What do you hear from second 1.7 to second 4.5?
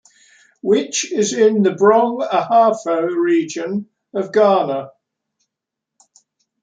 Brong Ahafo Region of